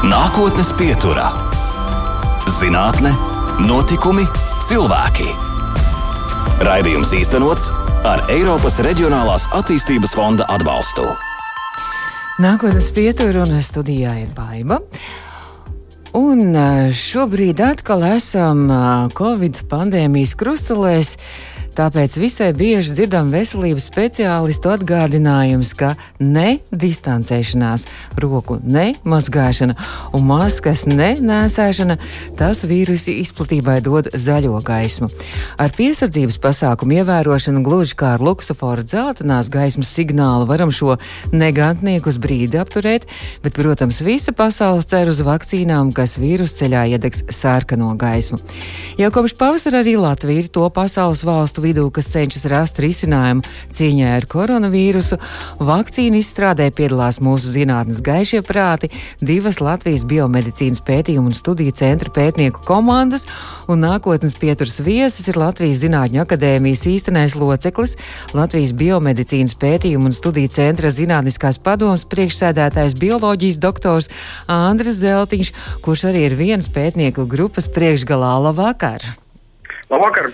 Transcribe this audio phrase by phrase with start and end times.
[0.00, 1.26] Nākotnes pieturā-
[2.58, 3.10] zinātne,
[3.60, 4.22] notikumi,
[4.64, 5.26] cilvēki.
[6.64, 7.66] Raidījums īstenots
[8.08, 11.04] ar Eiropas Reģionālās attīstības fonda atbalstu.
[12.40, 14.80] Nākotnes pietura un studijā ir baiva.
[16.16, 16.56] Un
[16.96, 18.72] šobrīd atkal esam
[19.12, 21.18] Covid pandēmijas krustcelēs.
[21.76, 27.86] Tāpēc visai bieži dzirdam veselības speciālistu atgādinājumus, ka ne distancēšanās,
[28.20, 29.76] roku nemazgāšana
[30.16, 31.96] un maskas nenēsāšana
[32.38, 35.10] tas vīrusu izplatībai dod zaļo gaismu.
[35.62, 40.96] Ar piesardzības pasākumu ievērošanu gluži kā ar luksusforu dzeltenās gaismas signālu varam šo
[41.32, 43.06] negantnieku uz brīdi apturēt,
[43.44, 48.40] bet, protams, visa pasaule cer uz vakcīnām, kas vīrusu ceļā iedegs sārkano gaismu.
[48.98, 53.42] Jau kopš pavasara arī Latvija ir to pasaules valstu valstu vidū, kas cenšas rast risinājumu
[53.70, 55.18] cīņai ar koronavīrusu.
[55.60, 62.62] Vakcīnu izstrādē piedalās mūsu zinātnes gaišie prāti, divas Latvijas biomedicīnas pētījumu un studiju centra pētnieku
[62.64, 63.26] komandas,
[63.68, 67.96] un nākotnes pieturas viesis ir Latvijas Zinātņu akadēmijas īstenais loceklis,
[68.34, 74.10] Latvijas biomedicīnas pētījumu un studiju centra zinātniskās padomas priekšsēdētājs bioloģijas doktors
[74.48, 78.38] Andris Zeltiņš, kurš arī ir vienas pētnieku grupas priekšgalā.
[78.40, 79.29] Labvakar!
[79.90, 80.30] Labvakar!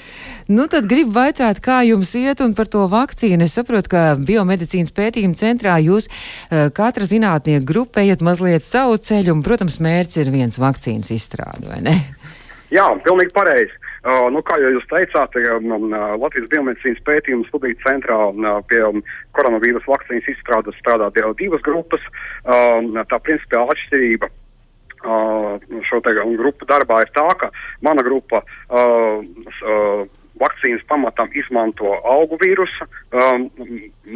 [0.47, 3.47] Nu, tad gribu vaicāt, kā jums iet un par to vakcīnu.
[3.49, 9.33] Es saprotu, ka biomedicīnas pētījuma centrā jūs uh, katra zinātnieka grupa ejat mazliet savu ceļu,
[9.35, 11.97] un, protams, mērķis ir viens vakcīnas izstrāde, vai ne?
[12.77, 13.75] Jā, pilnīgi pareizi.
[14.07, 15.91] Uh, nu, kā jau jūs teicāt, um,
[16.21, 18.21] Latvijas biomedicīnas pētījuma studiju centrā
[18.71, 19.03] pie um,
[19.35, 22.05] koronavīrus vakcīnas izstrādes strādā divas grupas.
[22.45, 24.31] Uh, tā principiāla atšķirība
[25.89, 27.51] šo grupu darbā ir tā, ka
[27.85, 28.43] mana grupa
[30.41, 33.47] vakcīnas pamatam izmanto augu vīrusu, um,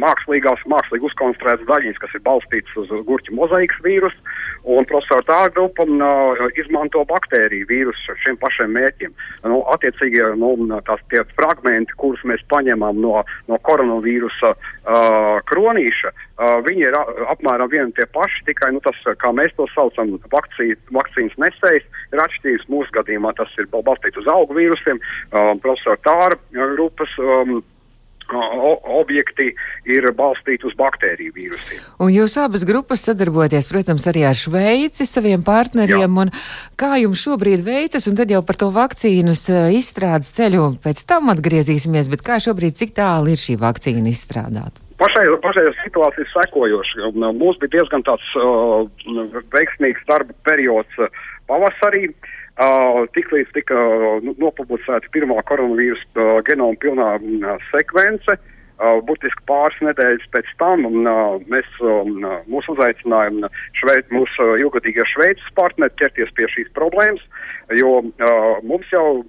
[0.01, 4.35] mākslīgās, mākslīgi uzkonstruētas daļiņas, kas ir balstītas uz gurķu mozaikas vīrusu,
[4.75, 9.15] un profesora tā grupa uh, izmanto baktēriju vīrusu šiem pašiem mērķiem.
[9.49, 10.53] Nu, attiecīgi, nu,
[10.87, 16.30] tās tie fragmenti, kurus mēs paņemam no, no koronavīrusa uh, kronīša, uh,
[16.67, 16.97] viņi ir
[17.31, 22.23] apmēram vieni tie paši, tikai, nu, tas, kā mēs to saucam, vakcī, vakcīnas nesējs, ir
[22.23, 25.01] atšķirīgs mūsu gadījumā, tas ir balstīts uz augu vīrusiem.
[25.31, 26.39] Uh, profesora Tāra
[26.75, 27.61] grupas um,
[28.31, 29.49] objekti
[29.91, 31.81] ir balstīti uz baktēriju vīrusiem.
[32.01, 36.21] Un jūs abas grupas sadarbojaties, protams, arī ar Šveici, saviem partneriem.
[36.79, 42.11] Kā jums šobrīd veicas, un tad jau par to vakcīnas izstrādes ceļu pēc tam atgriezīsimies,
[42.11, 44.90] bet kā šobrīd, cik tālu ir šī vakcīna izstrādāta?
[45.01, 47.09] Pašreizējā situācija ir sekojoša.
[47.17, 48.85] Mums bija diezgan tāds uh,
[49.55, 51.09] veiksmīgs darba periods uh,
[51.49, 52.11] pavasarī.
[52.61, 59.79] Uh, Tiklīdz tika uh, nopublicēta pirmā koronavīrusa uh, genoma pilnā uh, sekvence, uh, burtiski pāris
[59.87, 63.47] nedēļas pēc tam un, uh, mēs um, mūs uzaicinājām
[63.79, 67.23] šveic, mūsu uh, ilgadīgie šveicis partneri ķerties pie šīs problēmas,
[67.79, 69.23] jo uh, mums jau,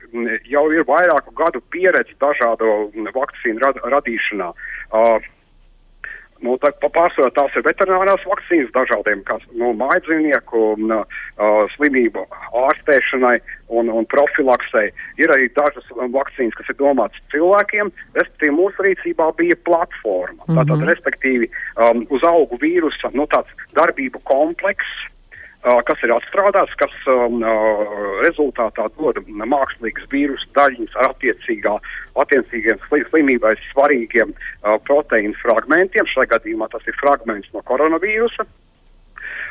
[0.53, 4.53] jau ir vairāku gadu pieredze dažādu vakcīnu rad, radīšanā.
[4.93, 5.33] Uh,
[6.43, 11.21] Nu, tā, pārsvarā tās ir veterinārās vakcīnas dažādiem kā, nu, mājdzīvnieku un, uh,
[11.77, 12.25] slimību
[12.65, 13.37] ārstēšanai
[13.71, 14.91] un, un profilaksei.
[15.23, 20.43] Ir arī dažas vakcīnas, kas ir domātas cilvēkiem, respektīvi mūsu rīcībā bija platforma.
[20.43, 20.59] Mm -hmm.
[20.59, 25.07] Tātad, respektīvi, um, uz augu vīrusa nu, tāds darbību komplekss,
[25.63, 27.43] kas ir atstrādāts, kas um,
[28.25, 36.09] rezultātā dod mākslīgas vīrusu daļiņas ar attiecīgiem slimībai svarīgiem uh, proteīnu fragmentiem.
[36.11, 38.49] Šajā gadījumā tas ir fragments no koronavīrusa.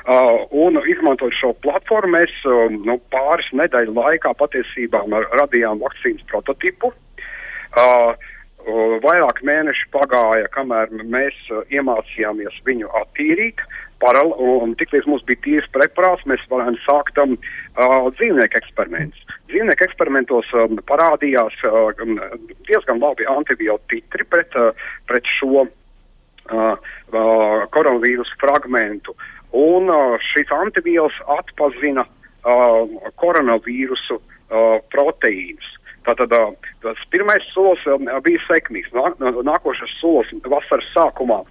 [0.01, 5.05] Uh, un izmantojot šo platformu, mēs uh, nu, pāris nedēļu laikā patiesībā
[5.37, 6.91] radījām vakcīnas prototipu.
[7.71, 8.17] Uh,
[9.01, 11.37] Vairāk mēneši pagāja, kamēr mēs
[11.73, 13.63] iemācījāmies viņu attīrīt,
[14.01, 19.25] paral, un tiklīdz mums bija tīrs preparāts, mēs varējām sākt um, uh, dzīvnieku eksperimentus.
[19.51, 21.91] Dzīvnieku eksperimentos um, parādījās uh,
[22.69, 25.67] diezgan labi antibiotikri pret, uh, pret šo uh,
[26.53, 29.15] uh, koronavīrusu fragmentu.
[29.57, 35.77] Un uh, šīs antivielas atpazina uh, koronavīrusu uh, proteīnus.
[36.01, 36.31] Tātad
[36.81, 37.83] tas pirmais solis
[38.25, 38.93] bija sekmīgs.
[39.45, 41.43] Nākošais solis vasaras sākumā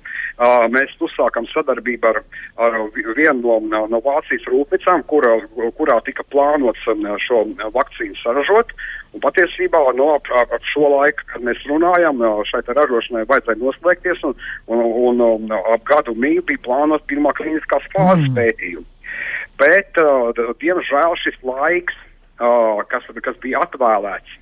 [0.73, 2.23] mēs uzsākām sadarbību ar,
[2.59, 2.79] ar
[3.17, 5.37] vienu no, no Vācijas rūpnīcām, kurā,
[5.79, 6.83] kurā tika plānots
[7.27, 7.45] šo
[7.77, 8.75] vakcīnu saražot.
[9.15, 14.37] Un patiesībā no, ap, ap šo laiku, kad mēs runājām, šai ražošanai vajadzēja noslēgties, un,
[14.67, 18.39] un, un, un ap gadu mīlu bija plānota pirmā kliniskās fāzes mm.
[18.39, 18.87] pētījuma.
[19.61, 20.31] Bet, uh,
[20.63, 21.99] diemžēl, šis laiks,
[22.41, 24.40] uh, kas, kas bija atvēlēts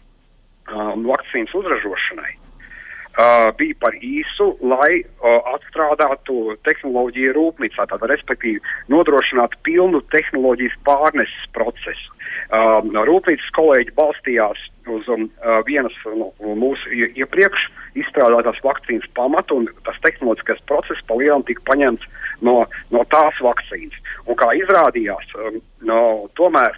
[0.73, 8.63] um, vakcīnas uzražošanai, uh, bija par īsu, lai uh, atstrādātu tehnoloģiju rūpnīcā, tātad, respektīvi,
[8.93, 12.15] nodrošinātu pilnu tehnoloģijas pārneses procesu.
[12.49, 17.69] Uh, rūpnīcas kolēģi balstījās uz um, uh, vienas no mūsu iepriekš
[17.99, 22.07] izstrādātās vakcīnas pamatu, un tas tehnoloģiskais process palielam tika paņemts
[22.47, 22.63] no,
[22.95, 23.97] no tās vakcīnas.
[24.29, 26.03] Un kā izrādījās, um, no,
[26.39, 26.77] tomēr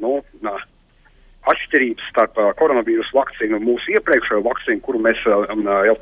[0.00, 0.68] nu, uh,
[1.50, 5.42] atšķirības starp koronavīrusu vakcīnu un mūsu iepriekšējo vakcīnu, kuru mēs uh,
[5.88, 5.96] jau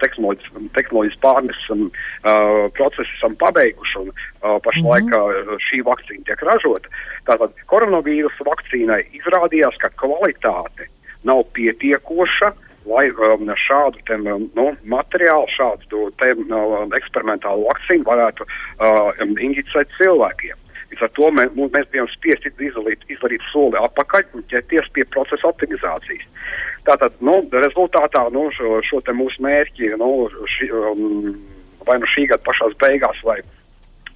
[1.24, 5.62] pārneses um, uh, procesu esam pabeiguši un uh, pašlaik mm -hmm.
[5.68, 6.92] šī vakcīna tiek ražota.
[7.28, 10.90] Tātad koronavīrusu vakcīnai izrādījās, ka kvalitāte
[11.24, 12.52] nav pietiekoša.
[12.88, 19.92] Lai um, šādu te, um, nu, materiālu, šādu te, um, eksperimentālu vakcīnu varētu uh, injicēt
[19.98, 20.59] cilvēkiem.
[20.90, 25.50] Līdz ar to mēs, mēs bijām spiesti izdarīt, izdarīt soli atpakaļ un ķerties pie procesa
[25.50, 26.26] optimizācijas.
[26.88, 30.10] Tātad, nu, rezultātā nu, šo, šo mūsu mērķi nu,
[30.56, 31.30] ši, um,
[31.86, 33.38] vai nu šī gada pašās beigās, vai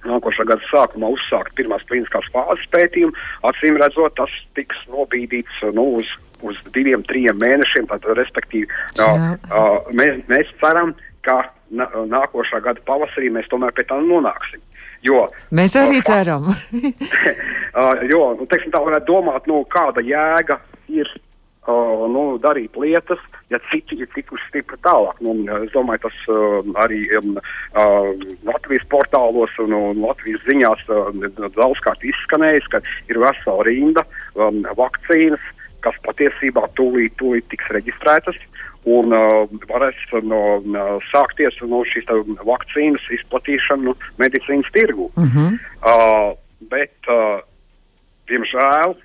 [0.05, 3.15] nākošā gada sākumā uzsākt pirmās klīniskās fāzes pētījumu,
[3.49, 6.11] acīm redzot, tas tiks nobīdīts nu, uz,
[6.45, 7.89] uz diviem, trim mēnešiem.
[7.89, 8.67] Tad, respektīvi,
[8.99, 10.93] uh, uh, mēs, mēs ceram,
[11.25, 11.41] ka
[11.73, 14.61] nākošā gada pavasarī mēs tomēr pie tā nonāksim.
[15.05, 16.49] Jo, Mēs arī uh, ceram.
[17.79, 20.57] uh, jo, nu, teiksim, tā varētu domāt, nu, kāda jēga
[20.89, 21.09] ir
[21.67, 23.21] uh, nu, darīt lietas,
[23.53, 25.19] ja citi ir tikuši stipri tālāk.
[25.25, 28.09] Nu, es domāju, tas uh, arī um, uh,
[28.47, 31.11] Latvijas portālos un, un Latvijas ziņās uh,
[31.57, 32.81] daudzkārt izskanējis, ka
[33.11, 35.51] ir vesela rinda um, vakcīnas,
[35.85, 38.41] kas patiesībā tūlīt, tūlīt tiks reģistrētas
[38.85, 42.09] un uh, varēs no, uh, sākties no šīs
[42.45, 45.09] vakcīnas izplatīšanu medicīnas tirgu.
[45.15, 45.57] Uh -huh.
[45.81, 46.37] uh,
[46.69, 47.41] bet, uh,
[48.29, 48.95] diemžēl,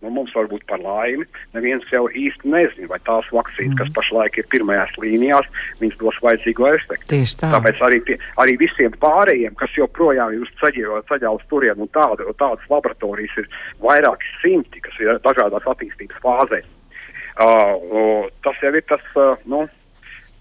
[0.00, 3.78] nu, mums varbūt par laimi, neviens jau īsti nezina, vai tās vakcīnas, mm.
[3.80, 5.46] kas pašlaik ir pirmajās līnijās,
[5.82, 7.10] viņas dos vajadzīgo efektu.
[7.12, 7.52] Tieši tā.
[7.54, 11.94] Tāpēc arī, tie, arī visiem pārējiem, kas joprojām ir uz ceļa, ceļā uz turienu, un
[11.94, 13.48] tāda, tādas laboratorijas ir
[13.84, 16.68] vairāki simti, kas ir dažādās attīstības fāzēs.
[17.40, 19.64] Uh, tas jau ir tas, uh, nu,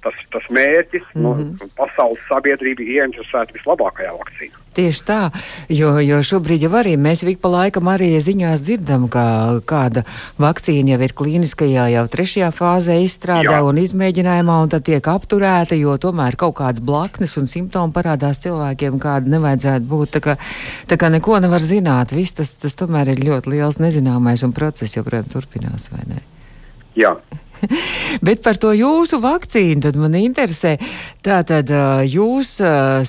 [0.03, 1.03] tas, tas mērķis.
[1.13, 1.51] Mm -hmm.
[1.59, 4.57] nu, pasaules sabiedrība ir ieinteresēta vislabākajā vakcīnā.
[4.73, 5.31] Tieši tā,
[5.69, 9.23] jo, jo šobrīd jau arī mēs ik pa laikam arī ziņās dzirdam, ka
[9.65, 10.03] kāda
[10.39, 13.63] vakcīna jau ir klīniskajā, jau trešajā fāzē izstrādā Jā.
[13.63, 18.99] un izmēģinājumā, un tad tiek apturēta, jo tomēr kaut kādas blaknes un simptomi parādās cilvēkiem,
[18.99, 20.09] kāda nevajadzētu būt.
[20.15, 20.37] Tā kā,
[20.87, 24.95] tā kā neko nevar zināt, viss tas, tas tomēr ir ļoti liels nezināmais, un process
[24.95, 26.38] joprojām turpinās, vai ne?
[26.97, 27.11] Jā.
[28.25, 30.75] Bet par to jūsu vakcīnu tad man interesē.
[31.25, 31.71] Tātad
[32.07, 32.53] jūs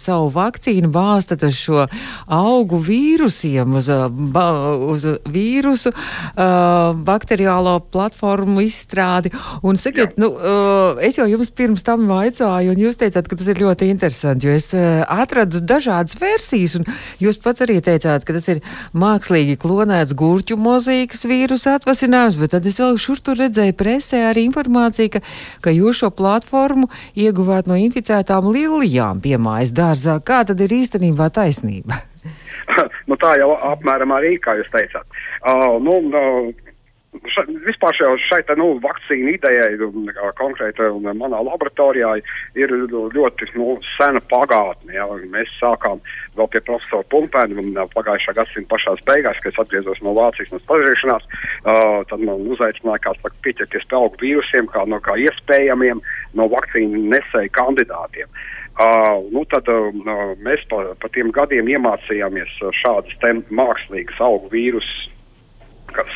[0.00, 1.84] savu vakcīnu bāstat uz šo
[2.26, 5.92] augu vīrusiem, uz, uz vīrusu
[7.06, 9.32] bakteriālo platformu izstrādi.
[9.62, 10.24] Un sakiet, Jā.
[10.24, 10.32] nu,
[11.02, 14.56] es jau jums pirms tam vaicāju, un jūs teicāt, ka tas ir ļoti interesanti, jo
[14.58, 16.88] es atradu dažādas versijas, un
[17.22, 18.62] jūs pats arī teicāt, ka tas ir
[18.96, 24.39] mākslīgi klonēts gurķu mozīkas vīrusu atvasinājums, bet tad es vēl šur tur redzēju presē arī
[24.44, 25.24] informāciju, ka,
[25.64, 30.18] ka jūs šo platformu ieguvāt no inficētām lilijām piemājas dārzā.
[30.24, 32.02] Kā tad ir īstenībā taisnība?
[33.08, 35.06] nu, tā jau apmēram arī, kā jūs teicāt.
[35.40, 36.69] Uh, nu, uh,
[37.28, 39.88] ša, vispār šai, šai te, nu, vakcīnu idejai
[40.38, 42.12] konkrēti manā laboratorijā
[42.58, 44.94] ir ļoti nu, sena pagātne.
[44.96, 45.06] Ja.
[45.32, 46.00] Mēs sākām
[46.38, 51.28] vēl pie profesora Pumpēna pagājušā gadsimta pašās beigās, kad es atgriezos no Vācijas no stažēšanās.
[51.60, 56.02] Uh, tad man uzaicināja kā saka, pieķerties pie augu vīrusiem, kā, no kā iespējamiem
[56.38, 58.32] no vakcīnu nesēju kandidātiem.
[58.80, 59.90] Uh, nu tad uh,
[60.40, 65.10] mēs pa, pa tiem gadiem iemācījāmies šādas mākslīgas augu vīrusus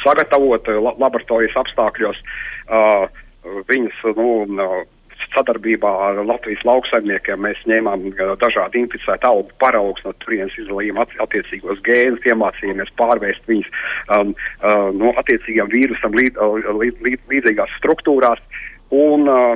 [0.02, 2.20] sagatavot eh, laboratorijas apstākļos.
[2.64, 3.06] Uh,
[3.68, 4.28] viņas nu,
[5.34, 8.06] sadarbībā ar Latvijas lauksaimniekiem mēs ņēmām
[8.40, 13.70] dažādu inficētu augu paraugus, no turienes izlījām attiecīgos gēnus, iemācījāmies pārvērst viņus
[14.16, 16.40] um, uh, no attiecīgiem vīrusam līd,
[16.80, 18.42] līd, līd, līdzīgās struktūrās.
[18.94, 19.54] Un, uh,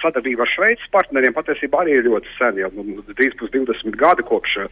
[0.00, 2.60] sadarbība ar Šveices partneriem patiesībā arī ir ļoti sen.
[2.62, 4.70] Jau nu, 20 gadi kopš uh,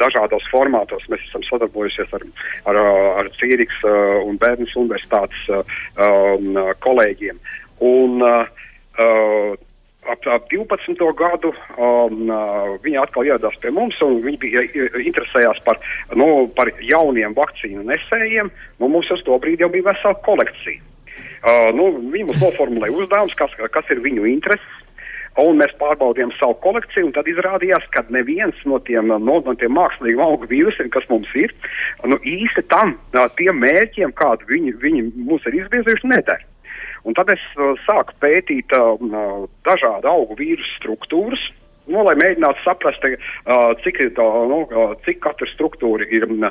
[0.00, 2.26] dažādos formātos mēs esam sadarbojušies ar,
[2.72, 2.80] ar,
[3.22, 7.40] ar Cīriks uh, un Bērnas universitātes uh, um, kolēģiem.
[7.86, 8.68] Un, uh,
[9.00, 9.56] uh,
[10.10, 11.00] ap, ap 12.
[11.16, 12.28] gadu um,
[12.84, 14.66] viņi atkal ieradās pie mums un viņi bija
[15.04, 15.80] interesējās par,
[16.16, 18.52] nu, par jauniem vakcīnu nesējiem.
[18.80, 20.89] Nu, mums uz to brīdi jau bija vesela kolekcija.
[21.40, 24.78] Uh, nu, viņi mums noformulēja uzdevumus, kas, kas ir viņu intereses.
[25.38, 29.72] Un mēs pārbaudījām savu kolekciju, un tad izrādījās, ka neviens no tiem, no, no tiem
[29.78, 31.54] mākslīgiem augu vīrusiem, kas mums ir,
[32.02, 32.96] nu, īsti tam,
[33.38, 36.42] tiem mērķiem, kādu viņi, viņi mums ir izvirzījuši, nedara.
[37.08, 38.98] Un tad es uh, sāku pētīt uh,
[39.64, 41.46] dažādu augu vīrusu struktūras.
[41.88, 46.50] Nu, lai mēģinātu saprast, uh, cik, tā, nu, uh, cik katra struktūra ir uh,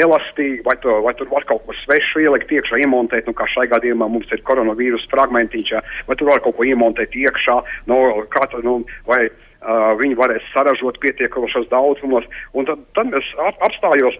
[0.00, 3.68] elastīga, vai, to, vai tur var kaut ko svešu ielikt iekšā, iemontēt, nu, kā šai
[3.70, 5.76] gadījumā mums ir koronavīrusa fragmentiņš,
[6.08, 7.60] vai tur var kaut ko iemontēt iekšā,
[7.92, 8.00] nu,
[8.32, 12.26] kā, nu, vai uh, viņi varēs saražot pietiekamošos daudzumos.
[12.56, 14.18] Un tad, tad es ap, apstājos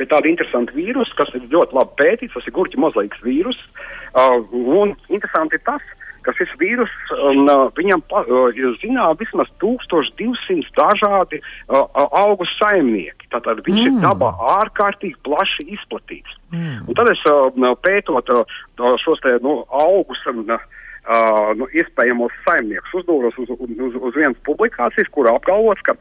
[0.00, 3.60] pie tāda interesanta vīrusa, kas ir ļoti labi pētīts, tas ir gurķa mozaikas vīrus.
[4.16, 6.01] Uh, un interesanti ir tas, ka
[6.36, 11.82] šis vīrus, um, viņam uh, ir zinām vismaz 1200 dažādi uh,
[12.22, 13.26] augu saimnieki.
[13.32, 13.88] Tātad viņš mm.
[13.88, 16.38] ir dabā ārkārtīgi plaši izplatīts.
[16.54, 16.84] Mm.
[16.86, 17.50] Un tad es uh,
[17.82, 18.62] pētot uh,
[19.02, 20.22] šos te, nu, augus.
[20.30, 20.56] Uh,
[21.02, 25.96] Uh, nu, iespējamos saimniekus uzdūros uz, uz, uz, uz vienas publikācijas, kur apgalvots, ka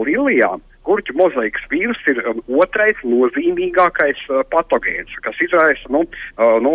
[0.00, 6.56] lilijām uh, Gurķu mozaikas vīrus ir um, otrais nozīmīgākais uh, patogēns, kas izraisa, nu, uh,
[6.62, 6.72] nu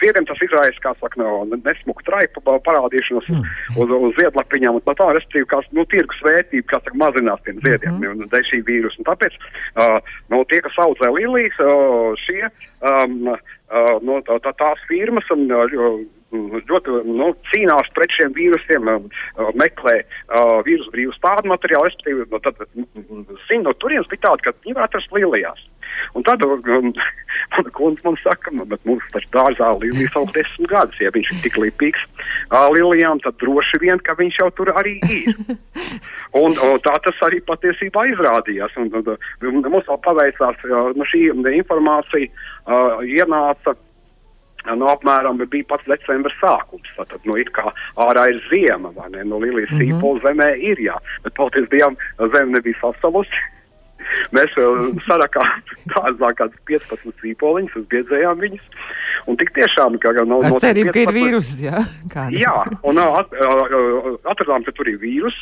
[0.00, 3.46] ziediem tas izraisa, kā saka, no, nesmuku traipu parādīšanos mm.
[3.78, 7.62] uz, uz ziedlapiņām, un tā tā, respektīvi, kā, nu, tirgus vērtība, kā saka, mazinās tiem
[7.64, 8.28] ziediem, mm.
[8.34, 9.02] dēļ šī vīrusa.
[9.02, 9.98] Un tāpēc, uh,
[10.34, 12.44] nu, tie, kas audzē lilijas, uh, šie,
[12.82, 15.98] um, uh, no, tā, tā, tās firmas, un, uh,
[16.32, 22.40] ļoti nu, cīnās pret šiem vīrusiem, uh, meklē uh, vīrusu brīvu stādu materiālu, respektīvi, no,
[22.44, 22.60] tad,
[23.48, 25.64] zin, no turienes bija tāda, ka viņi atrast lielijās.
[26.14, 26.92] Un tad um,
[27.54, 31.32] man kundze man saka, nu, bet mums taču dārzā līnijas aug desmit gadus, ja viņš
[31.32, 35.32] ir tik lipīgs uh, lielijām, tad droši vien, ka viņš jau tur arī ir.
[36.42, 38.76] un, un tā tas arī patiesībā izrādījās.
[38.80, 39.14] Un, un,
[39.48, 43.78] un, mums vēl paveicās, uh, no šī informācija uh, ienāca
[44.66, 46.90] nu, apmēram bija pats decembris sākums.
[46.96, 49.24] Tad, nu, it kā ārā ir ziema, vai ne?
[49.24, 50.00] Nu, Lilijas mm -hmm.
[50.00, 50.96] sīpola zemē ir, jā.
[51.24, 53.46] Bet paldies Dievam, zeme nebija sasalusi.
[54.36, 55.62] Mēs uh, sarakām
[55.92, 58.64] tādās kā 15 sīpoliņus, uzbiedzējām viņus.
[59.28, 61.84] Un tik tiešām, ka no, Ar no cerību, 15, ka ir vīrus, jā?
[62.14, 62.38] Kāda?
[62.38, 65.38] Jā, un at, uh, atradām, ka tur ir vīrus.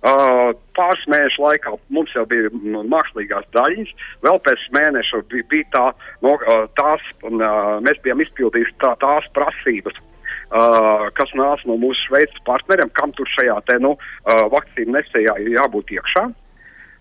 [0.00, 3.94] Uh, pāris mēnešu laikā mums jau bija nu, mākslīgās daļas,
[4.24, 5.86] vēl pēc mēneša bija, bija tā,
[6.24, 12.08] no, uh, tās, uh, mēs bijām izpildījuši tā, tās prasības, uh, kas nāca no mūsu
[12.08, 16.30] šveices partneriem, kam tur šajā te, nu, uh, vakcīnu nesējā ir jābūt iekšā.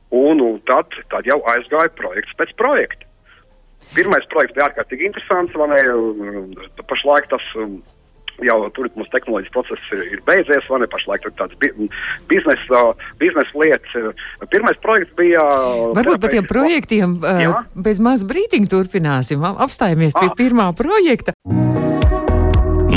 [0.10, 3.06] Un, un tad, tad jau aizgāja projekts pēc projekta.
[3.94, 6.82] Pirmais projekts bija ārkārtīgi interesants, ne?
[6.90, 7.46] Pašlaik tas.
[7.58, 7.80] Um,
[8.46, 10.90] jau tur mūsu tehnoloģijas process ir, ir beidzies, vai ne?
[10.92, 11.72] Pašlaik tur tāds bi
[12.32, 12.84] biznesa,
[13.22, 14.20] biznesa lietas.
[14.52, 15.44] Pirmais projekts bija.
[15.98, 17.64] Varbūt par tiem projektiem jā?
[17.76, 19.46] bez maz brītiņa turpināsim.
[19.50, 20.36] Apstājamies pie ah.
[20.38, 21.36] pirmā projekta.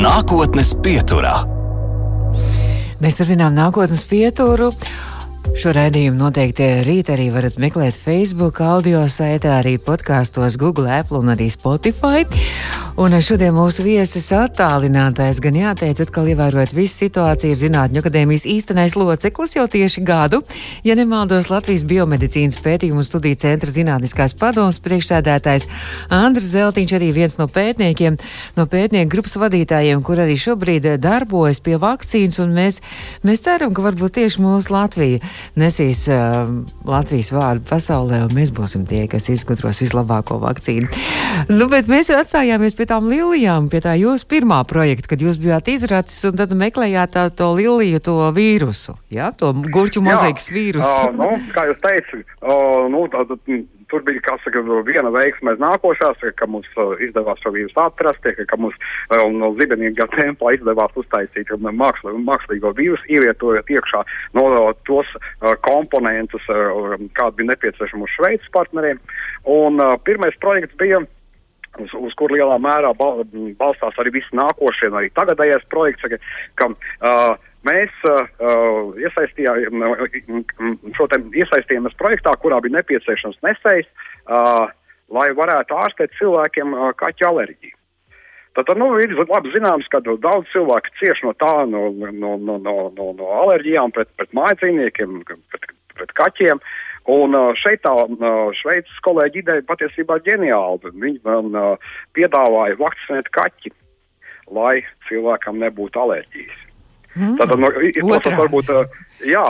[0.02, 1.42] Nākotnes pieturā.
[3.02, 4.70] Mēs turpinām nākotnes pieturu.
[5.52, 11.34] Šo raidījumu noteikti rīt arī varat meklēt Facebook, audio saitē, arī podkāstos, Google, Apple un
[11.34, 12.25] arī Spotify.
[13.00, 18.96] Un šodien mūsu viesis attālinātais, gan jāteic, atkal ievērojot visu situāciju, ir Zinātņu akadēmijas īstenais
[19.00, 20.42] loceklis jau tieši gadu,
[20.84, 25.68] ja nemaldos Latvijas biomedicīnas pētījumu un studiju centra zinātniskās padomas priekšsēdētājs
[26.12, 28.18] Andris Zeltiņš, arī viens no pētniekiem,
[28.61, 32.82] no pētnieku grupas vadītājiem, kur arī šobrīd darbojas pie vakcīnas, un mēs,
[33.25, 36.48] mēs ceram, ka varbūt tieši mūsu Latvija nesīs uh,
[36.88, 40.90] Latvijas vārdu pasaulē, un mēs būsim tie, kas izgudros vislabāko vakcīnu.
[41.52, 45.40] Nu, bet mēs jau atstājāmies pie tām lilijām, pie tā jūsu pirmā projekta, kad jūs
[45.42, 51.12] bijāt izracis un tad meklējāt tā, to liliju, to vīrusu, jā, to gurķu mozaikas vīrusu.
[51.12, 53.38] Uh, nu, kā jūs teicat, uh, nu, tā, tā,
[53.92, 58.46] tur bija saka, viena veiksme aiz nākošās, ka mums uh, izdevās šo vīrusu atrast, ka,
[58.49, 64.04] ka mums uh, no zibenīgā tempā izdevās uztaisīt māksli, mākslīgo vīrusu, ievietojot iekšā
[64.38, 64.46] no
[64.88, 69.00] tos uh, komponentus, uh, kādi bija nepieciešami uz Šveices partneriem.
[69.52, 73.22] Un pirmais projekts bija uz, uz kur lielā mērā bal,
[73.61, 76.20] balstās arī visi nākošie, arī tagadējais projekts, ka,
[76.61, 78.25] ka uh, mēs uh,
[81.12, 83.88] te iesaistījāmies projektā, kurā bija nepieciešams nesējs,
[84.26, 84.66] uh,
[85.12, 87.76] lai varētu ārstēt cilvēkiem uh, kaķu alerģiju.
[88.52, 92.78] Tad nu, ir labi zināms, ka daudz cilvēku cieš no tā, no, no, no, no,
[92.92, 96.61] no, no alerģijām pret, pret mājdzīvniekiem, pret, pret kaķiem.
[97.12, 97.95] Un šeit tā
[98.61, 100.92] Šveices kolēģi ideja patiesībā ģeniāla.
[100.92, 101.57] Viņi man
[102.14, 103.73] piedāvāja vakcinēt kaķi,
[104.52, 106.61] lai cilvēkam nebūtu alerģijas.
[107.12, 107.37] Mm.
[107.40, 108.71] Tātad no, izklausās varbūt,
[109.28, 109.45] jā,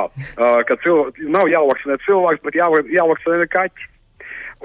[0.69, 3.91] ka cilv, nav jāvakcinē cilvēks, bet jā, jāvakcinē kaķi.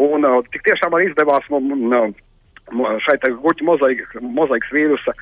[0.07, 2.15] Un tik tiešām man izdevās man,
[3.05, 5.13] šai guļu mozaikas, mozaikas vīrusa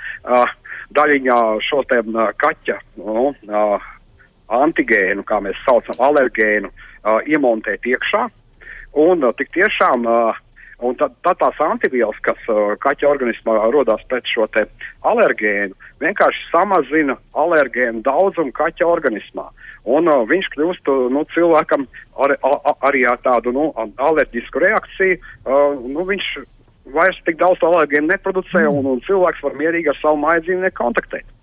[0.96, 2.02] daļiņā šo te
[2.44, 3.34] kaķa nu,
[4.56, 6.72] antigēnu, kā mēs saucam, alergēnu,
[7.32, 8.26] iemontēt iekšā.
[8.96, 10.06] Un tik tiešām
[10.84, 14.48] Un tad, tad tās antivielas, kas uh, kaķa organismā rodas pēc šo
[15.08, 19.48] alergēnu, vienkārši samazina alergēnu daudzumu kaķa organismā.
[19.86, 21.88] Un uh, viņš kļūst uh, nu, cilvēkam
[22.20, 25.22] ar, ar, arī ar tādu nu, alerģisku reakciju.
[25.46, 26.34] Uh, nu, viņš
[26.96, 28.76] vairs tik daudz alergēnu neproducē, mm.
[28.76, 31.35] un, un cilvēks var mierīgi ar savu māju dzīvnieku kontaktēt.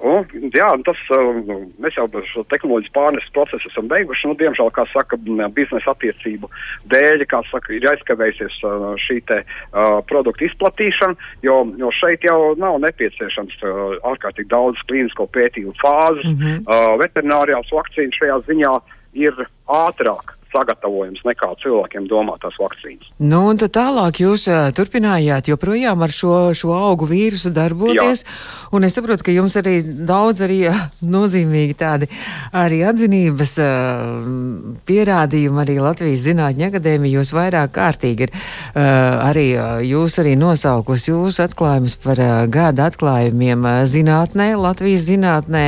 [0.00, 0.24] Un,
[0.56, 1.00] jā, tas,
[1.44, 4.30] nu, mēs jau šo tehnoloģijas pārneses procesu esam beiguši.
[4.30, 5.18] Nu, diemžēl, kā saka,
[5.52, 6.48] biznesa attiecību
[6.88, 8.56] dēļ, saka, ir aizkavējusies
[9.04, 15.28] šī te uh, produktu izplatīšana, jo, jo šeit jau nav nepieciešams uh, ārkārtīgi daudz klīnisko
[15.36, 16.24] pētījumu fāzes.
[16.24, 16.64] Mm -hmm.
[16.64, 18.74] uh, veterinārijās vakcīnas šajā ziņā
[19.20, 23.10] ir ātrāk sagatavojums nekā cilvēkiem domātās vakcīnas.
[23.22, 28.38] Nu, un tad tālāk jūs uh, turpinājāt joprojām ar šo, šo augu vīrusu darboties, Jā.
[28.76, 32.10] un es saprotu, ka jums arī daudz arī uh, nozīmīgi tādi
[32.56, 38.32] arī atzinības uh, pierādījumi arī Latvijas Zinātņu akadēmija jūs vairāk kārtīgi ir
[38.74, 39.44] arī
[39.86, 42.20] jūs arī nosaukus jūsu atklājumus par
[42.52, 45.64] gada atklājumiem zinātnē, Latvijas zinātnē,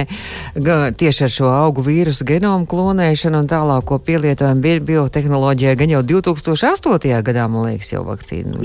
[0.99, 7.23] tieši ar šo augu vīrusu genomu klonēšanu un tālāko pielietojumu biotehnoloģijai gan jau 2008.
[7.23, 8.63] gadā, man liekas, jau vakcīna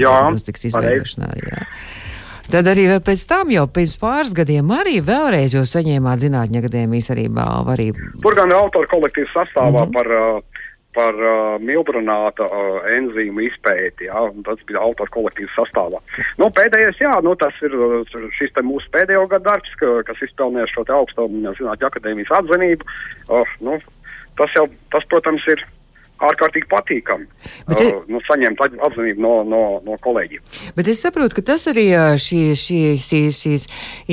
[0.47, 1.33] tiks izveidošanā.
[1.41, 1.65] Jā.
[2.47, 7.27] Tad arī pēc tam, jau pēc pāris gadiem, arī vēlreiz jūs saņēmāt Zinātņu akadēmijas arī
[7.27, 7.73] balvu.
[7.73, 7.87] Arī...
[8.23, 9.97] Tur gan autoru kolektīvs sastāvā mm -hmm.
[9.97, 10.63] par,
[10.95, 15.99] par uh, milbrunāta uh, enzīmu izpēti, jā, tas bija autoru kolektīvs sastāvā.
[16.39, 17.75] Nu, pēdējais, jā, nu, tas ir
[18.39, 22.87] šis te mūsu pēdējo gadu darbs, ka, kas izpelnījis šo te augsto Zinātņu akadēmijas atzinību.
[23.27, 23.79] Uh, nu,
[24.39, 25.67] tas jau, tas, protams, ir
[26.23, 27.27] ārkārtīgi patīkami
[27.67, 30.43] bet, uh, nu, saņemt atzinību no, no, no kolēģiem.
[30.77, 31.87] Bet es saprotu, ka tas arī
[32.21, 33.67] šī, šī, šī, šīs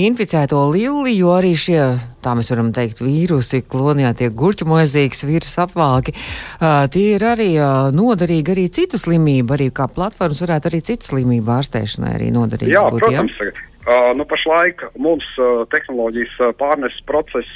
[0.05, 1.81] inficēto lilli, jo arī šie,
[2.25, 7.51] tā mēs varam teikt, vīrusi, klonijā tie gurķu mozīgas vīrusu apvalki, uh, tie ir arī
[7.59, 12.77] uh, noderīgi arī citu slimību, arī kā platformas varētu arī citu slimību ārstēšanai arī noderīgi
[12.77, 13.07] jā, būt.
[13.07, 13.55] Protams, jā?
[13.85, 17.51] Uh, nu, pašlaik mums uh, tehnoloģijas uh, pārneses process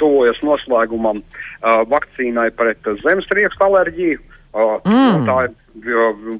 [0.00, 4.22] tuvojas noslēgumam uh, vakcīnai pret zemestriekstu alerģiju.
[4.48, 5.26] Uh, mm.
[5.28, 5.52] Tā ir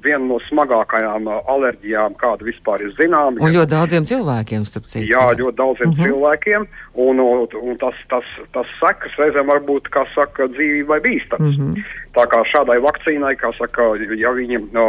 [0.00, 3.36] viena no smagākajām uh, alerģijām, kāda vispār ir zināma.
[3.44, 5.04] Un ļoti daudziem cilvēkiem, starp citu.
[5.12, 6.08] Jā, ļoti daudziem mm -hmm.
[6.08, 6.66] cilvēkiem,
[7.04, 11.52] un, un, un tas, tas, tas sekas reizēm var būt, kā saka, dzīvībai bīstams.
[11.52, 11.84] Mm -hmm.
[12.18, 14.86] Tā kā šādai vakcīnai, kā saka, ja viņi no,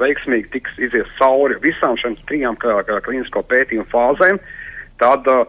[0.00, 4.40] veiksmīgi tiks izies cauri visām šiem trijām klīnisko pētījumu fāzēm,
[4.98, 5.44] tad uh,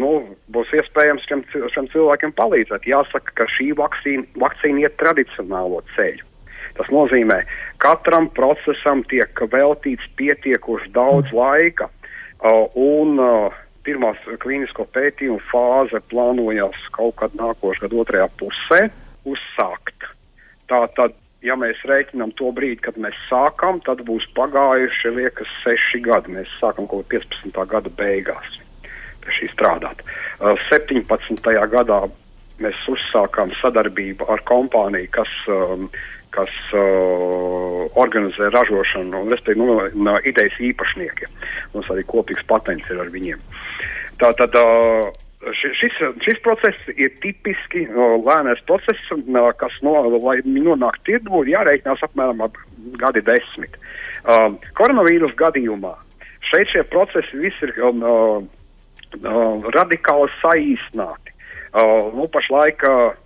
[0.00, 0.12] nu,
[0.54, 1.42] būs iespējams šiem,
[1.74, 2.88] šiem cilvēkiem palīdzēt.
[2.88, 6.24] Jāsaka, ka šī vakcīna, vakcīna iet tradicionālo ceļu.
[6.78, 7.42] Tas nozīmē,
[7.76, 11.36] ka katram procesam tiek veltīts pietiekoši daudz mm.
[11.42, 11.90] laika,
[12.40, 18.82] uh, un uh, pirmās klīnisko pētījumu fāze plānojas kaut kad nākošā gada otrajā pusē
[19.28, 20.08] uzsākt.
[20.70, 26.36] Tātad, ja mēs rēķinām to brīdi, kad mēs sākam, tad būs pagājuši, liekas, seši gadi.
[26.38, 27.64] Mēs sākam kaut kā 15.
[27.70, 28.60] gada beigās
[29.24, 30.02] pie šī strādāt.
[30.40, 31.40] Uh, 17.
[31.72, 32.00] gadā
[32.62, 35.32] mēs uzsākām sadarbību ar kompāniju, kas
[36.34, 39.76] kas uh, organizē ražošanu, un respektīvi no,
[40.08, 41.36] no idejas īpašniekiem.
[41.74, 43.42] Mums arī kopīgs patents ir ar viņiem.
[44.22, 45.12] Tātad uh,
[45.52, 51.54] šis, šis process ir tipiski uh, lēnais process, uh, kas, no, lai nonāktu tirgu, ir
[51.56, 52.58] jārēķinās apmēram ap
[53.00, 53.76] gadi desmit.
[54.24, 55.94] Uh, koronavīrus gadījumā
[56.50, 58.42] šeit šie procesi visi ir um, uh,
[59.20, 61.32] uh, radikāli saīsināti.
[61.74, 63.16] Uh, nu, pašlaik uh,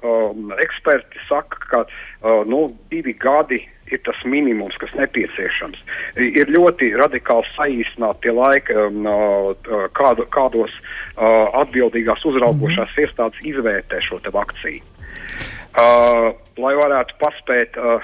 [0.64, 3.60] eksperti saka, ka uh, nu, divi gadi
[3.92, 5.80] ir tas minimums, kas nepieciešams.
[6.20, 13.44] Ir ļoti radikāli saīsināti tie laiki, um, uh, kādu, kādos uh, atbildīgās uzraugošās mm iestādes
[13.46, 14.86] izvērtē šo vakcīnu.
[15.78, 18.02] Uh, lai varētu paspēt uh,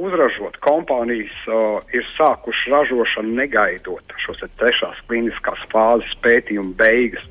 [0.00, 7.26] uzražot, kompānijas uh, ir sākušas ražošanu negaidot šos trešās kliniskās fāzes pētījumu beigas.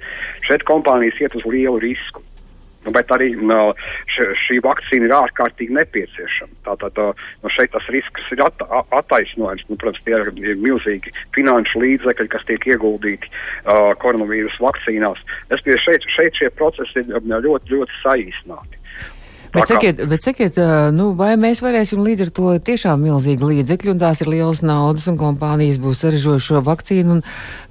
[0.46, 2.22] Šeit kompānijas iet uz lielu risku.
[2.86, 3.74] Nu, bet arī no,
[4.08, 6.56] š, šī vakcīna ir ārkārtīgi nepieciešama.
[6.68, 8.63] Tātad no šeit tas risks ir at,
[8.96, 9.65] attaisnojams.
[9.68, 15.20] Nu, protams, tie ir, ir milzīgi finanšu līdzekļi, kas tiek ieguldīti uh, koronavīrus vakcīnās.
[15.52, 18.79] Es pie šeit, šeit šie procesi ir ļoti, ļoti saīsināti.
[19.50, 20.58] Bet sakiet, bet sakiet,
[20.94, 25.08] nu, vai mēs varēsim līdz ar to tiešām milzīgi līdzekļi, un tās ir lielas naudas,
[25.10, 27.24] un kompānijas būs saražojuši šo vakcīnu un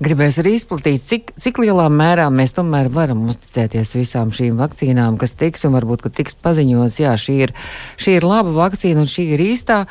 [0.02, 5.36] gribēs arī izplatīt, cik, cik lielā mērā mēs tomēr varam uzticēties visām šīm vakcīnām, kas
[5.38, 7.54] tiks, un varbūt, ka tiks paziņots, jā, šī ir,
[7.94, 9.84] šī ir laba vakcīna un šī ir īstā.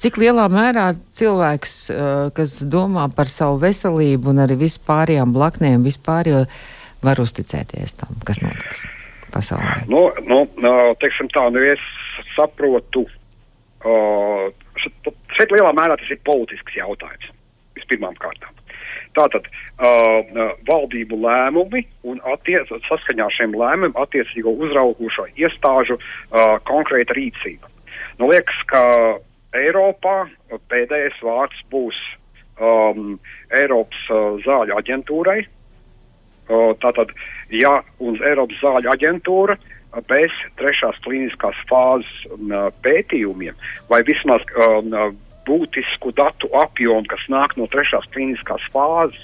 [0.00, 1.74] Cik lielā mērā cilvēks,
[2.36, 6.34] kas domā par savu veselību un arī vispārējām blaknēm, vispār
[7.04, 8.84] var uzticēties tam, kas notiks?
[9.34, 9.80] Pasaulē?
[9.90, 10.44] Nu, nu,
[11.02, 11.82] teiksim tā, nu es
[12.36, 13.06] saprotu.
[13.80, 14.50] Uh,
[15.36, 17.30] šeit lielā mērā tas ir politisks jautājums
[17.78, 18.52] vispirmām kārtām.
[19.16, 27.16] Tātad uh, valdību lēmumi un attiec, saskaņā ar šiem lēmumiem attiecīgo uzraugošo iestāžu uh, konkrēta
[27.18, 27.70] rīcība.
[28.20, 28.82] Nu, liekas, ka
[29.56, 30.28] Eiropā
[30.70, 31.98] pēdējais vārds būs
[32.60, 33.16] um,
[33.56, 35.40] Eiropas uh, zāļu aģentūrai.
[36.50, 37.10] Uh, tātad,
[37.54, 39.56] ja uz Eiropas zāļu aģentūra
[40.08, 43.56] bez trešās klīniskās fāzes uh, pētījumiem
[43.90, 45.10] vai vismaz uh,
[45.48, 49.22] būtisku datu apjomu, kas nāk no trešās klīniskās fāzes,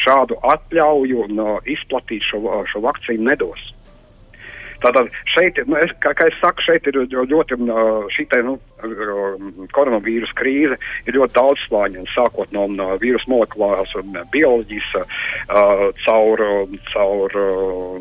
[0.00, 3.72] šādu atļauju un uh, izplatīt šo, šo vakcīnu nedos.
[4.82, 7.58] Tātad šeit, nu, es, kā, kā es saku, šeit ir ļoti
[8.14, 8.58] šī nu,
[9.74, 10.76] koronavīrus krīze
[11.08, 12.66] ir ļoti daudzslāņa, sākot no
[13.02, 16.44] vīrusu molekulārās un bioloģijas, uh, caur,
[16.92, 17.38] caur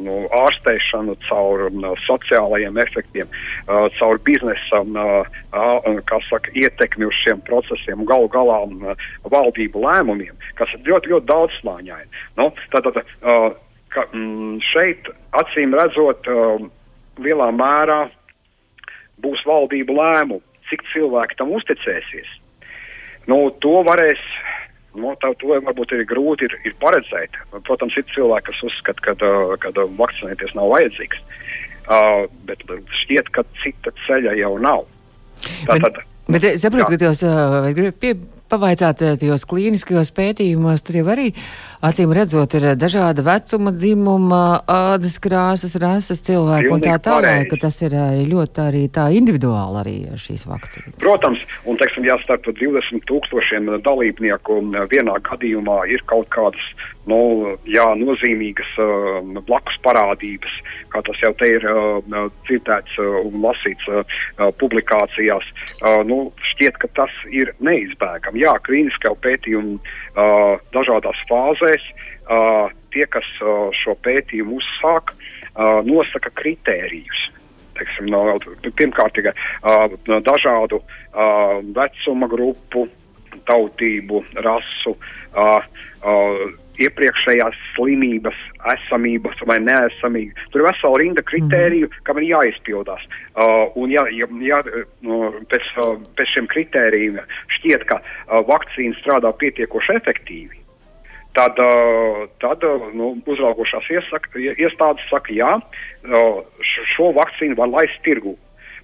[0.03, 1.67] nu, ārstēšanu, caur
[2.05, 3.29] sociālajiem efektiem,
[3.65, 8.61] uh, caur biznesa uh, saka, ietekmi uz šiem procesiem galu galā
[9.31, 12.25] valdību lēmumiem, kas ir ļoti, ļoti daudzslāņaini.
[12.37, 13.01] Nu, tātad,
[13.97, 16.61] ka mm, šeit acīm redzot uh,
[17.23, 18.03] lielā mērā
[19.23, 22.29] būs valdību lēmumu, cik cilvēki tam uzticēsies.
[23.27, 24.21] Nu, to varēs,
[24.95, 27.35] nu, tā, to varbūt ir grūti ir, ir paredzēt.
[27.67, 31.23] Protams, ir cilvēki, kas uzskata, ka, uh, ka vakcinēties nav vajadzīgs,
[31.89, 32.63] uh, bet
[33.01, 34.85] šķiet, ka cita ceļa jau nav.
[35.65, 38.13] Tātad, bet, bet es saprotu, ka tos uh, pie,
[38.49, 41.29] pavaicāt tajos klīniskajos pētījumos, tur jau arī
[41.85, 47.79] acīm redzot ir dažāda vecuma, dzimuma, ādas krāsas, rases cilvēki un tā tālāk, ka tas
[47.85, 50.99] ir arī ļoti arī tā individuāli arī šīs vakcīnas.
[51.03, 56.71] Protams, un teiksim, ja starp 20 tūkstošiem dalībnieku vienā gadījumā ir kaut kādas
[57.07, 60.53] nu, jā, nozīmīgas uh, blakus parādības,
[60.91, 64.17] kā tas jau te ir uh, citēts uh, un lasīts uh,
[64.59, 65.47] publikācijās.
[65.79, 66.19] Uh, nu,
[66.53, 68.36] šķiet, ka tas ir neizbēgami.
[68.37, 76.31] Jā, klīniskā pētījuma uh, dažādās fāzēs uh, tie, kas uh, šo pētījumu uzsāk, uh, nosaka
[76.37, 77.27] kritērijus.
[77.77, 78.23] Teiksim, no,
[78.65, 82.87] pirmkārt, tikai uh, dažādu uh, vecuma grupu,
[83.47, 84.95] tautību, rasu.
[85.37, 85.61] Uh,
[86.01, 86.47] uh,
[86.83, 88.37] iepriekšējās slimības,
[88.73, 90.49] esamības vai neesamības.
[90.53, 93.03] Tur ir vesela rinda kritēriju, mm kam ir jāizpildās.
[93.35, 94.61] Uh, un ja, ja, ja
[95.05, 97.17] no, pēc, uh, pēc šiem kritērijiem
[97.57, 100.61] šķiet, ka uh, vakcīna strādā pietiekoši efektīvi,
[101.37, 106.41] tad, uh, tad uh, nu, uzraugošās iesaka, iestādes saka, jā, uh,
[106.95, 108.37] šo vakcīnu var laist tirgū.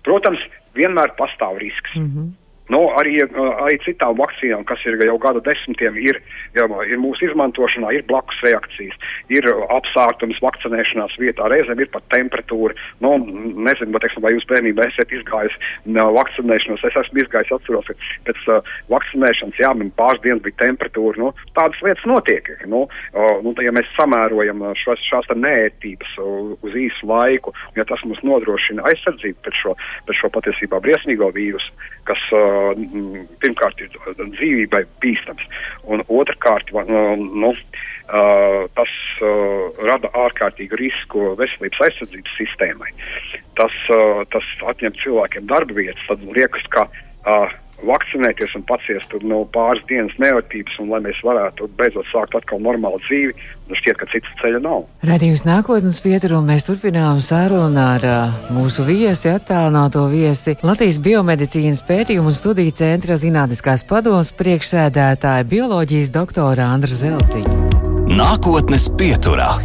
[0.03, 0.41] Protams,
[0.75, 1.95] vienmēr pastāv risks.
[1.95, 2.31] Mm -hmm.
[2.71, 3.17] Nu, arī,
[3.59, 6.19] arī citām vakcīnām, kas ir jau gadu desmitiem, ir,
[6.55, 8.95] jau, ir mūsu izmantošanā, ir blakus reakcijas,
[9.33, 12.77] ir apsārtums vakcinēšanās vietā, reizēm ir pat temperatūra.
[13.03, 15.57] Nu, nezinu, bet, teiksim, vai jūs bērnībā esat izgājis
[15.91, 16.85] no vakcinēšanas.
[16.87, 17.97] Es esmu izgājis, atceros, ka
[18.29, 21.19] pēc uh, vakcinēšanas, jā, man pāris dienas bija temperatūra.
[21.19, 22.47] Nu, tādas lietas notiek.
[22.71, 27.83] Nu, uh, nu, tā, ja mēs samērojam šos, šās nērtības uh, uz īsu laiku, ja
[27.91, 29.75] tas mums nodrošina aizsardzību pret šo,
[30.07, 31.75] pret šo patiesībā briesmīgo vīrusu,
[32.07, 32.52] kas uh,
[33.43, 35.43] pirmkārt ir dzīvībai bīstams,
[35.83, 37.53] un otrkārt nu,
[38.77, 38.93] tas
[39.89, 42.91] rada ārkārtīgu risku veselības aizsardzības sistēmai.
[43.59, 43.75] Tas,
[44.33, 46.87] tas atņem cilvēkiem darba vietas, tad liekas, ka
[47.83, 52.61] vakcinēties un paciest no nu, pāris dienas nevatības, un lai mēs varētu beidzot sākt atkal
[52.63, 53.33] normālu dzīvi,
[53.69, 54.85] nu šķiet, ka citas ceļa nav.
[55.09, 58.07] Radījums nākotnes pieturu, un mēs turpinām sarunu ar
[58.55, 66.71] mūsu viesi, attālināto viesi Latvijas biomedicīnas pētījumu un studiju centra zinātniskās padomas priekšsēdētāja bioloģijas doktora
[66.75, 67.61] Andra Zeltiņa.
[68.13, 69.55] Nākotnes pieturā.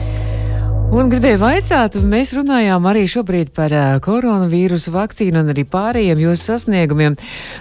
[0.89, 6.47] Un gribēju vaicāt, mēs runājām arī šobrīd par uh, koronavīrusu vakcīnu un arī pārējiem jūsu
[6.49, 7.13] sasniegumiem.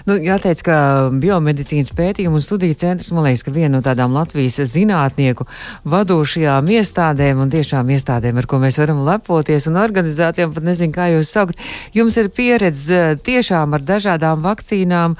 [0.08, 0.76] Nu, jāteic, ka
[1.12, 5.44] biomedicīnas pētījumu un studiju centrs, man liekas, ka viena no tādām Latvijas zinātnieku
[5.84, 11.10] vadošajām iestādēm un tiešām iestādēm, ar ko mēs varam lepoties un organizācijām, pat nezinu, kā
[11.12, 11.60] jūs saukt.
[11.92, 15.18] Jums ir pieredze tiešām ar dažādām vakcīnām,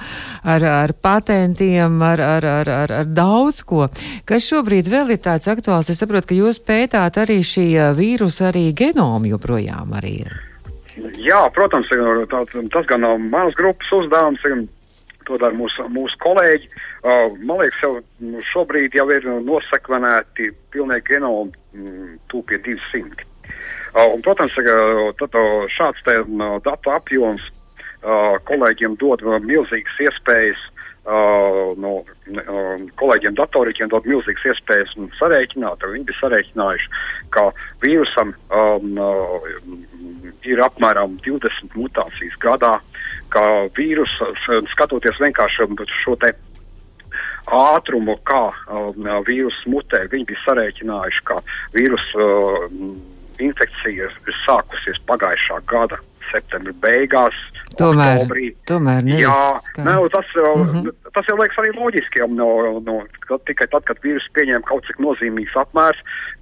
[0.49, 3.91] ar, ar patentiem, ar, ar, ar, ar, ar daudz ko.
[4.25, 5.93] Kas šobrīd vēl ir tāds aktuāls?
[5.93, 7.69] Es saprotu, ka jūs pētāt arī šī
[7.99, 10.37] vīrusu arī genomu joprojām arī ir.
[11.23, 11.91] Jā, protams,
[12.31, 12.43] tā,
[12.75, 14.43] tas gan nav manas grupas uzdevums,
[15.29, 16.71] to dara mūsu, mūsu kolēģi.
[17.05, 23.27] Uh, man liekas, jau šobrīd jau ir nosekvenēti pilnīgi genomi mm, tūpie 200.
[23.29, 24.57] Uh, un, protams,
[25.21, 25.39] tad,
[25.77, 26.19] šāds te,
[26.65, 27.45] datu apjoms
[28.49, 30.61] kolēģiem dod milzīgas iespējas.
[30.69, 30.78] Uh,
[31.09, 35.87] no uh, kolēģiem, datoriķiem dod milzīgas iespējas un sarēķināt.
[35.95, 36.91] Viņi bija sarēķinājuši,
[37.35, 37.47] ka
[37.85, 39.49] vīrusam um, uh,
[40.45, 42.75] ir apmēram 20 mutācijas gadā,
[43.33, 43.45] ka
[43.79, 44.13] vīrus,
[44.75, 45.69] skatoties vienkārši
[46.03, 46.35] šo te
[47.57, 48.91] ātrumu, kā uh,
[49.29, 51.41] vīrus mutē, viņi bija sarēķinājuši, ka
[51.77, 52.69] vīrus uh,
[53.41, 56.01] infekcija ir sākusies pagājušā gada
[56.33, 57.39] septembra beigās.
[57.79, 58.49] Tomēr, oktobrī.
[58.67, 59.41] tomēr nevis, Jā,
[59.77, 59.85] kā...
[59.87, 61.11] ne, tas, jau, mm -hmm.
[61.15, 62.25] tas jau liekas arī loģiski.
[62.35, 62.49] No,
[62.87, 66.01] no, ka tikai tad, kad vīrusu pieņēma kaut cik nozīmīgs apmērs,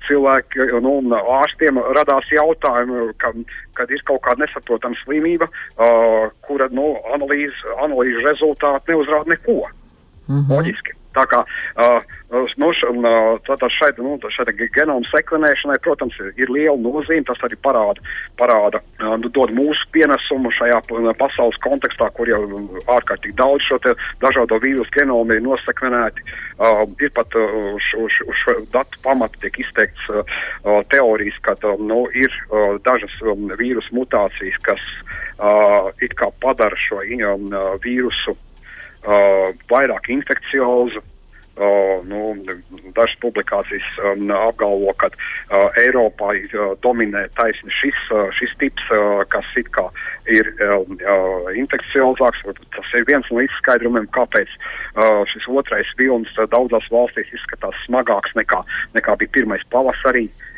[0.08, 3.32] cilvēki, nu, un ārstiem radās jautājumi, ka,
[3.74, 9.66] kad ir kaut kāda nesaprotama slimība, uh, kura nu, analīze, analīžu rezultāti neuzrāda neko.
[10.28, 10.52] Mhm.
[10.52, 10.96] Loģiski.
[11.16, 12.16] Tā kā uh,
[12.60, 17.24] nu, uh, tātad šai, nu, šai genoma sekvenēšanai, protams, ir, liela nozīme.
[17.28, 18.02] Tas arī parāda,
[18.40, 22.42] parāda uh, nu, dod mūsu pienesumu šajā uh, pasaules kontekstā, kur jau
[22.98, 23.80] ārkārtīgi daudz šo
[24.22, 26.26] dažādo vīrusu genomu ir nosekvenēti.
[26.56, 27.90] Uh, ir pat uh, uz,
[28.26, 30.22] uz šo datu pamatu tiek izteikts uh,
[30.64, 34.82] uh, teorijas, ka uh, nu, ir uh, dažas um, vīrusu mutācijas, kas
[35.40, 38.36] uh, it kā padara šo um, uh, vīrusu
[39.06, 41.02] uh, vairāk infekciozu.
[41.56, 42.34] Uh, nu,
[42.92, 49.22] dažas publikācijas um, apgalvo, ka uh, Eiropā uh, dominē taisni šis, uh, šis tips, uh,
[49.32, 49.86] kas it kā
[50.28, 52.44] ir um, uh, infekciozāks.
[52.76, 58.36] Tas ir viens no izskaidrojumiem, kāpēc uh, šis otrais vilnis uh, daudzās valstīs izskatās smagāks
[58.36, 58.60] nekā,
[58.92, 60.26] nekā bija pirmais pavasarī.
[60.28, 60.52] Uh,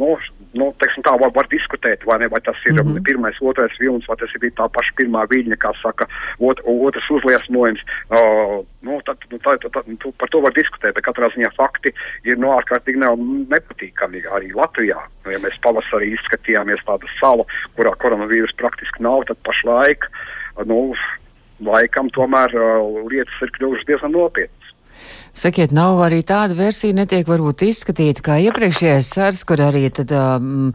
[0.00, 0.14] nu,
[0.56, 3.04] nu, teiksim, tā var, var diskutēt, vai, ne, vai tas ir mm -hmm.
[3.04, 6.06] pirmais, otrais vilnis, vai tas ir tā paša pirmā viļņa, kā saka,
[6.38, 7.82] ot, otrs uzliesmojums.
[8.08, 11.50] Uh, nu, tad, nu, tā, tā, tā, tu, par to var diskutēt, bet katrā ziņā
[11.56, 11.92] fakti
[12.24, 13.10] ir no ārkārtīgi ne,
[13.54, 15.00] nepatīkami arī Latvijā.
[15.24, 17.44] Nu, ja mēs pavasarī izskatījāmies tādu salu,
[17.76, 20.08] kurā koronavīrus praktiski nav, tad pašlaik,
[20.64, 20.94] nu,
[21.60, 24.59] laikam tomēr uh, lietas ir kļuvušas diezgan nopietnas.
[25.36, 30.72] Sakiet, nav arī tāda versija, netiek varbūt izskatīta kā iepriekšējais sars, kur arī tad um,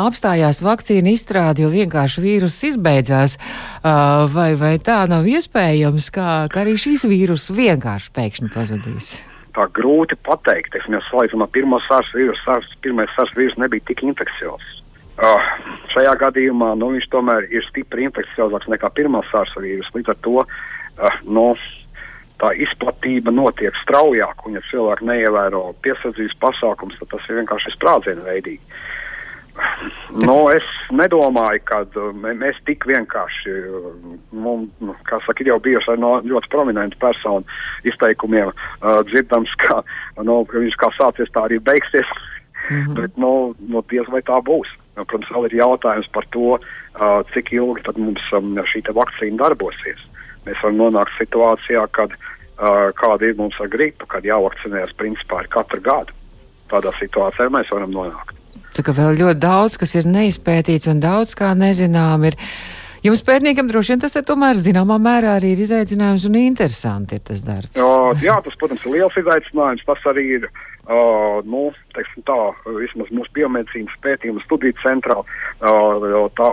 [0.00, 3.36] apstājās vakcīna izstrāde, jo vienkārši vīrus izbeidzās.
[3.38, 9.12] Uh, vai, vai tā nav iespējams, kā, ka arī šīs vīrus vienkārši pēkšņi pazudīs?
[9.58, 10.76] Tā grūti pateikt.
[10.78, 12.44] Es salīdzinu ar pirmo sars vīrusu.
[12.46, 14.76] Sars, pirmais sars vīrus nebija tik infekciozs.
[15.18, 15.48] Uh,
[15.90, 19.96] šajā gadījumā nu, viņš tomēr ir stipri infekciozāks nekā pirmā sars vīrusu.
[19.98, 21.48] Līdz ar to uh, nu,
[22.38, 28.26] tā izplatība notiek straujāk, un ja cilvēki neievēro piesardzības pasākums, tad tas ir vienkārši sprādzienu
[28.26, 28.62] veidīgi.
[30.22, 33.54] Nu, es nedomāju, ka uh, mēs tik vienkārši,
[34.30, 37.42] mums, nu, kā saka, jau bijuši no ļoti prominentu personu
[37.88, 39.80] izteikumiem uh, dzirdams, ka,
[40.22, 42.12] nu, ka viņš kā sācies, tā arī beigsies,
[42.68, 42.94] mm -hmm.
[43.00, 44.70] bet, nu, nu, diez vai tā būs.
[44.96, 49.42] Nu, protams, vēl ir jautājums par to, uh, cik ilgi tad mums um, šī vakcīna
[49.42, 50.07] darbosies.
[50.48, 55.52] Mēs varam nonākt situācijā, kad uh, kāda ir mums ar gripu, kad jāvakcinējas principā ir
[55.52, 56.16] katru gadu.
[56.72, 58.34] Tādā situācijā mēs varam nonākt.
[58.76, 62.38] Tā kā vēl ļoti daudz, kas ir neizpētīts un daudz kā nezinām, ir.
[62.98, 67.22] Jums pētniekam droši vien tas ir tomēr zināmā mērā arī ir izaicinājums un interesanti ir
[67.28, 67.78] tas darbs.
[67.78, 69.84] Uh, jā, tas, protams, ir liels izaicinājums.
[69.86, 70.48] Tas arī ir,
[70.90, 72.38] uh, nu, teiksim tā,
[72.80, 76.50] vismaz mūsu biomedicīnas pētījuma studiju centrā, uh, tā,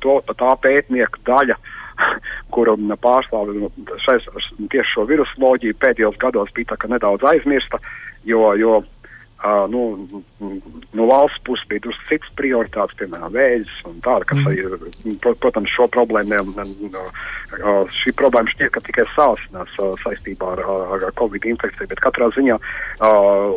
[0.00, 1.83] to, tā pētnieku daļa, kuru
[3.04, 3.52] pārstāv
[4.06, 4.26] šais,
[4.72, 7.80] tieši šo virusoloģiju pēdējos gados bija nedaudz aizmirsta,
[8.24, 8.82] jo, jo
[9.44, 9.80] Uh, nu,
[10.96, 14.54] no valsts puses bija drusku citas prioritātes, piemēram, vēzis un tāda, kas, mm.
[14.56, 16.38] ir, protams, šo problēmu,
[17.92, 20.62] šī problēma šķiet, ka tikai sāsinās saistībā ar,
[20.96, 23.10] ar Covid infekciju, bet katrā ziņā uh,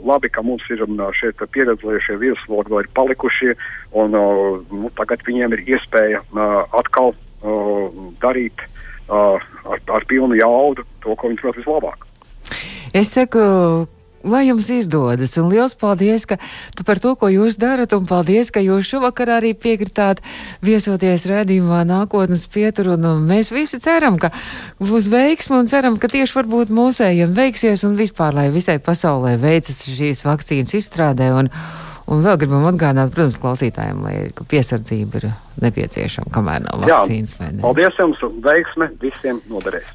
[0.03, 0.83] labi, ka mums ir
[1.21, 3.55] šie pieredzējušie viruslogi vēl ir palikušie,
[4.03, 6.25] un uh, nu, tagad viņiem ir iespēja
[6.75, 7.15] atkal
[8.23, 12.07] darīt uh, ar, ar pilnu jaudu to, ko viņi prot vislabāk.
[12.95, 13.43] Es saku,
[14.27, 16.25] Lai jums izdodas, un liels paldies
[16.87, 20.19] par to, ko jūs darat, un paldies, ka jūs šovakar arī piekritāt
[20.65, 24.33] viesoties redzījumā nākotnes pietur, un, un mēs visi ceram, ka
[24.81, 29.85] būs veiksmi, un ceram, ka tieši varbūt mūsējiem veiksies, un vispār, lai visai pasaulē veicas
[29.85, 31.53] šīs vakcīnas izstrādē, un,
[32.07, 34.15] un vēl gribam atgādināt, protams, klausītājiem, lai
[34.51, 35.29] piesardzība ir
[35.63, 37.37] nepieciešama, kamēr nav vakcīnas.
[37.39, 39.89] Jā, paldies jums, veiksme visiem noderēs!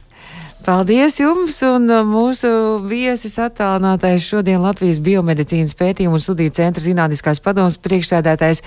[0.62, 1.56] Paldies jums!
[1.66, 2.48] Un uh, mūsu
[2.86, 8.62] viesis attālinātais šodien Latvijas biomedicīnas pētījumu un studiju centra zinātniskās padomas priekšsēdētājs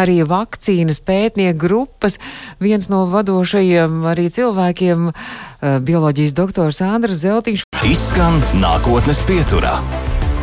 [0.00, 2.16] arī vakcīnas pētnieku grupas,
[2.64, 7.68] viens no vadošajiem arī cilvēkiem, uh, bioloģijas doktors Andrs Zeltiņš.
[7.92, 9.76] Izskan nākotnes pieturā.